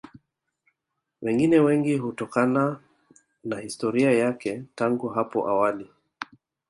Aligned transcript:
Wengine 1.21 1.59
wengi 1.59 1.99
kutokana 1.99 2.79
na 3.43 3.59
historia 3.59 4.11
yake 4.11 4.63
tangu 4.75 5.07
hapo 5.09 5.47
awali 5.49 5.89